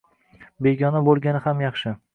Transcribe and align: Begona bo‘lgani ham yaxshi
Begona 0.69 1.03
bo‘lgani 1.11 1.45
ham 1.47 1.65
yaxshi 1.69 1.99